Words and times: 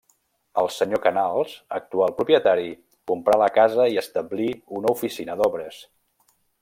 El 0.59 0.69
senyor 0.75 1.01
Canals, 1.01 1.51
actual 1.79 2.15
propietari, 2.21 2.71
comprà 3.11 3.37
la 3.43 3.51
casa 3.59 3.85
i 3.97 4.01
establí 4.05 4.49
una 4.79 4.95
oficina 4.97 5.37
d'obres. 5.43 5.85